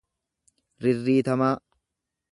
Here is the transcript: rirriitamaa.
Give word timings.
rirriitamaa. 0.81 1.55